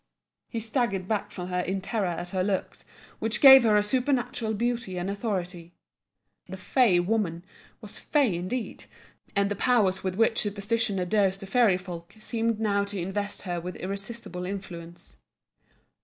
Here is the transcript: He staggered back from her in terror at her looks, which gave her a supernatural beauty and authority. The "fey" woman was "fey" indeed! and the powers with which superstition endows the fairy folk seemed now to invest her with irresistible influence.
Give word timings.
He 0.49 0.59
staggered 0.59 1.07
back 1.07 1.29
from 1.29 1.49
her 1.49 1.59
in 1.59 1.79
terror 1.79 2.07
at 2.07 2.29
her 2.31 2.43
looks, 2.43 2.85
which 3.19 3.39
gave 3.39 3.61
her 3.61 3.77
a 3.77 3.83
supernatural 3.83 4.55
beauty 4.55 4.97
and 4.97 5.11
authority. 5.11 5.75
The 6.49 6.57
"fey" 6.57 6.99
woman 6.99 7.45
was 7.81 7.99
"fey" 7.99 8.33
indeed! 8.33 8.85
and 9.35 9.51
the 9.51 9.55
powers 9.55 10.03
with 10.03 10.15
which 10.15 10.39
superstition 10.39 10.97
endows 10.97 11.37
the 11.37 11.45
fairy 11.45 11.77
folk 11.77 12.15
seemed 12.19 12.59
now 12.59 12.83
to 12.85 12.99
invest 12.99 13.43
her 13.43 13.61
with 13.61 13.75
irresistible 13.75 14.43
influence. 14.47 15.17